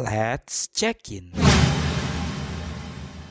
Let's 0.00 0.72
check 0.72 1.12
in. 1.12 1.36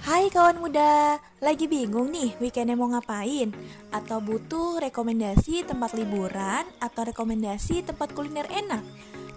Hai 0.06 0.30
kawan 0.30 0.62
muda, 0.62 1.18
lagi 1.42 1.66
bingung 1.66 2.14
nih 2.14 2.38
weekendnya 2.38 2.78
mau 2.78 2.94
ngapain? 2.94 3.50
Atau 3.90 4.22
butuh 4.22 4.78
rekomendasi 4.78 5.66
tempat 5.66 5.98
liburan 5.98 6.70
atau 6.78 7.10
rekomendasi 7.10 7.90
tempat 7.90 8.14
kuliner 8.14 8.46
enak? 8.54 8.86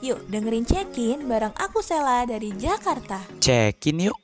Yuk 0.05 0.29
dengerin 0.29 0.69
check-in 0.69 1.25
bareng 1.25 1.57
aku 1.57 1.81
Sela 1.81 2.29
dari 2.29 2.53
Jakarta. 2.53 3.25
Check 3.41 3.89
in 3.89 4.13
yuk. 4.13 4.19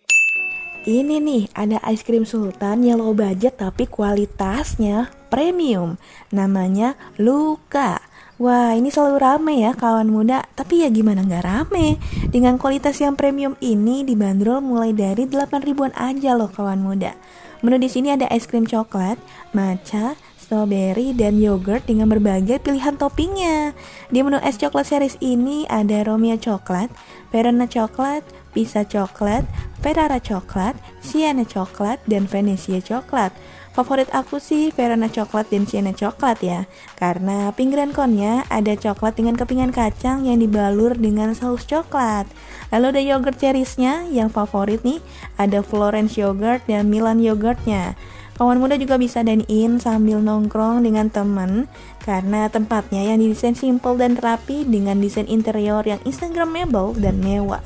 Ini 0.84 1.16
nih 1.24 1.48
ada 1.56 1.80
es 1.88 2.04
krim 2.04 2.28
sultan 2.28 2.84
yang 2.84 3.00
low 3.00 3.16
budget 3.16 3.56
tapi 3.56 3.88
kualitasnya 3.88 5.08
premium. 5.32 5.96
Namanya 6.28 6.92
Luka. 7.16 8.04
Wah 8.38 8.70
ini 8.70 8.86
selalu 8.86 9.18
rame 9.18 9.54
ya 9.66 9.74
kawan 9.74 10.06
muda. 10.14 10.46
Tapi 10.54 10.86
ya 10.86 10.88
gimana 10.94 11.26
nggak 11.26 11.42
rame. 11.42 11.98
Dengan 12.30 12.54
kualitas 12.54 12.94
yang 13.02 13.18
premium 13.18 13.58
ini 13.58 14.06
dibanderol 14.06 14.62
mulai 14.62 14.94
dari 14.94 15.26
8 15.26 15.58
ribuan 15.66 15.90
aja 15.98 16.38
loh 16.38 16.46
kawan 16.46 16.78
muda. 16.78 17.18
Menu 17.66 17.82
di 17.82 17.90
sini 17.90 18.14
ada 18.14 18.30
es 18.30 18.46
krim 18.46 18.62
coklat, 18.62 19.18
matcha, 19.50 20.14
strawberry, 20.38 21.10
dan 21.10 21.42
yogurt 21.42 21.82
dengan 21.90 22.06
berbagai 22.06 22.62
pilihan 22.62 22.94
toppingnya. 22.94 23.74
Di 24.14 24.22
menu 24.22 24.38
es 24.46 24.54
coklat 24.54 24.86
series 24.86 25.18
ini 25.18 25.66
ada 25.66 26.06
Romeo 26.06 26.38
coklat, 26.38 26.94
Verona 27.34 27.66
coklat, 27.66 28.22
Pisa 28.54 28.86
coklat, 28.86 29.42
Ferrara 29.82 30.22
coklat, 30.22 30.78
Sienna 31.02 31.42
coklat, 31.42 31.98
dan 32.06 32.30
Venezia 32.30 32.78
coklat 32.78 33.34
Favorit 33.78 34.10
aku 34.10 34.42
sih 34.42 34.74
Verona 34.74 35.06
coklat 35.06 35.54
dan 35.54 35.62
Sienna 35.62 35.94
coklat 35.94 36.42
ya. 36.42 36.66
Karena 36.98 37.54
pinggiran 37.54 37.94
konnya 37.94 38.42
ada 38.50 38.74
coklat 38.74 39.14
dengan 39.14 39.38
kepingan 39.38 39.70
kacang 39.70 40.26
yang 40.26 40.42
dibalur 40.42 40.98
dengan 40.98 41.30
saus 41.30 41.62
coklat. 41.62 42.26
Lalu 42.74 42.98
ada 42.98 43.02
yogurt 43.06 43.38
cherriesnya 43.38 44.02
yang 44.10 44.34
favorit 44.34 44.82
nih 44.82 44.98
Ada 45.38 45.62
Florence 45.62 46.18
yogurt 46.18 46.66
dan 46.66 46.90
Milan 46.90 47.22
yogurtnya. 47.22 47.94
Kawan 48.34 48.58
muda 48.58 48.74
juga 48.74 48.98
bisa 48.98 49.22
dine 49.22 49.46
in 49.46 49.78
sambil 49.78 50.18
nongkrong 50.18 50.82
dengan 50.82 51.06
temen 51.06 51.70
Karena 52.02 52.50
tempatnya 52.50 53.06
yang 53.14 53.22
didesain 53.22 53.54
simple 53.54 53.94
dan 53.94 54.18
rapi 54.18 54.66
dengan 54.66 54.98
desain 54.98 55.30
interior 55.30 55.86
yang 55.86 56.02
instagramable 56.02 56.98
dan 56.98 57.22
mewah 57.22 57.62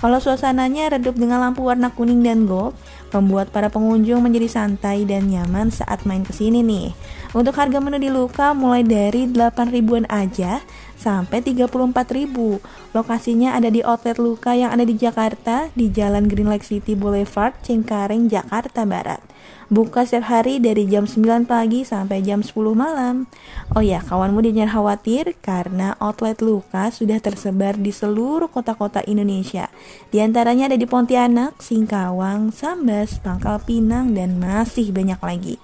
kalau 0.00 0.16
suasananya 0.16 0.96
redup 0.96 1.12
dengan 1.20 1.44
lampu 1.44 1.60
warna 1.60 1.92
kuning 1.92 2.24
dan 2.24 2.48
gold, 2.48 2.72
membuat 3.12 3.52
para 3.52 3.68
pengunjung 3.68 4.24
menjadi 4.24 4.48
santai 4.48 5.04
dan 5.04 5.28
nyaman 5.28 5.68
saat 5.68 6.08
main 6.08 6.24
ke 6.24 6.32
sini 6.32 6.64
nih. 6.64 6.96
Untuk 7.36 7.52
harga 7.60 7.78
menu 7.84 8.00
di 8.00 8.08
Luka 8.08 8.56
mulai 8.56 8.80
dari 8.80 9.28
8 9.28 9.68
ribuan 9.68 10.08
aja 10.08 10.64
sampai 11.00 11.40
34 11.40 11.72
ribu. 12.12 12.60
Lokasinya 12.92 13.56
ada 13.56 13.72
di 13.72 13.80
outlet 13.80 14.20
Luka 14.20 14.52
yang 14.52 14.76
ada 14.76 14.84
di 14.84 14.92
Jakarta 15.00 15.72
di 15.72 15.88
Jalan 15.88 16.28
Green 16.28 16.52
Lake 16.52 16.68
City 16.68 16.92
Boulevard, 16.92 17.56
Cengkareng, 17.64 18.28
Jakarta 18.28 18.84
Barat. 18.84 19.24
Buka 19.70 20.02
setiap 20.02 20.34
hari 20.34 20.58
dari 20.58 20.90
jam 20.90 21.06
9 21.06 21.46
pagi 21.46 21.86
sampai 21.86 22.26
jam 22.26 22.42
10 22.42 22.74
malam. 22.74 23.30
Oh 23.72 23.78
ya, 23.78 24.02
kawanmu 24.02 24.42
jangan 24.42 24.66
khawatir 24.66 25.38
karena 25.38 25.94
outlet 26.02 26.42
Luka 26.42 26.90
sudah 26.90 27.22
tersebar 27.22 27.78
di 27.78 27.94
seluruh 27.94 28.50
kota-kota 28.50 28.98
Indonesia. 29.06 29.70
Di 30.10 30.18
antaranya 30.26 30.66
ada 30.66 30.74
di 30.74 30.90
Pontianak, 30.90 31.62
Singkawang, 31.62 32.50
Sambas, 32.50 33.22
Pangkal 33.22 33.62
Pinang, 33.62 34.10
dan 34.10 34.42
masih 34.42 34.90
banyak 34.90 35.22
lagi. 35.22 35.56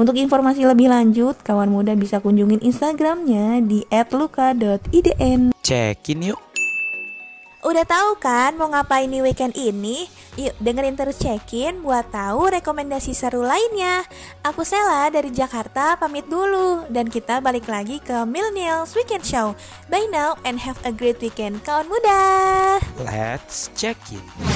Untuk 0.00 0.16
informasi 0.16 0.64
lebih 0.64 0.88
lanjut, 0.88 1.36
kawan 1.44 1.68
muda 1.68 1.92
bisa 1.92 2.24
kunjungin 2.24 2.64
Instagramnya 2.64 3.60
di 3.60 3.84
@luka.idn. 3.92 5.52
Check 5.60 6.08
in 6.08 6.32
yuk. 6.32 6.40
Udah 7.60 7.84
tahu 7.84 8.16
kan 8.16 8.56
mau 8.56 8.72
ngapain 8.72 9.04
nih 9.12 9.20
weekend 9.20 9.52
ini? 9.52 10.08
Yuk 10.40 10.56
dengerin 10.56 10.96
terus 10.96 11.20
check-in 11.20 11.84
buat 11.84 12.08
tahu 12.08 12.48
rekomendasi 12.48 13.12
seru 13.12 13.44
lainnya. 13.44 14.00
Aku 14.40 14.64
Sela 14.64 15.12
dari 15.12 15.28
Jakarta 15.28 16.00
pamit 16.00 16.24
dulu 16.24 16.88
dan 16.88 17.12
kita 17.12 17.44
balik 17.44 17.68
lagi 17.68 18.00
ke 18.00 18.24
Millennials 18.24 18.96
Weekend 18.96 19.28
Show. 19.28 19.52
Bye 19.92 20.08
now 20.08 20.40
and 20.48 20.56
have 20.64 20.80
a 20.88 20.96
great 20.96 21.20
weekend 21.20 21.60
kawan 21.68 21.84
muda. 21.92 22.80
Let's 23.04 23.68
check 23.76 24.00
in. 24.08 24.49